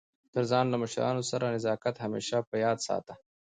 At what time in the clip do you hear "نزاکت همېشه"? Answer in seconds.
1.55-2.37